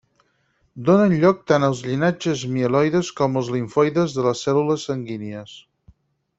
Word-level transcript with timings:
Donen 0.87 1.11
lloc 1.23 1.43
tant 1.51 1.65
als 1.67 1.83
llinatges 1.89 2.43
mieloides 2.55 3.13
com 3.21 3.39
els 3.43 3.53
limfoides 3.59 4.19
de 4.19 4.27
les 4.31 4.45
cèl·lules 4.49 4.91
sanguínies. 4.93 5.57